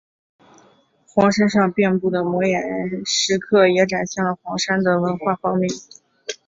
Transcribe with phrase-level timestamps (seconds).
[1.05, 2.57] 黄山上遍布的摩崖
[3.05, 5.69] 石刻也展现了黄山的文化方面。